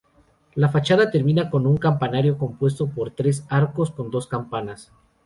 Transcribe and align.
La 0.55 0.67
fachada 0.67 1.11
termina 1.11 1.51
con 1.51 1.67
un 1.67 1.77
campanario 1.77 2.39
compuesto 2.39 2.87
por 2.89 3.11
tres 3.11 3.45
arcos 3.49 3.91
con 3.91 4.09
dos 4.09 4.25
campanas. 4.25 4.91